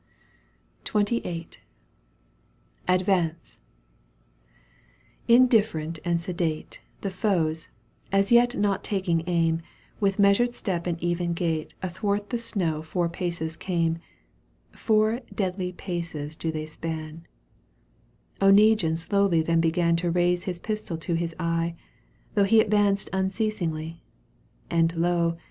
[0.83, 1.47] XXVIII.
[2.87, 3.57] "Advancer
[5.27, 7.67] Indifferent and sedate, / The foes,
[8.11, 9.63] as yet not taking aim, / ^y
[9.99, 13.99] With measured step and even gait / Athwart the snow four paces came4
[14.71, 17.27] Four deadly paces do they span;
[17.81, 22.59] / Oneguine slowly then began / To raise his pistol to his eye, / Though he
[22.59, 24.01] advanced unceasingly.
[24.67, 25.37] And lo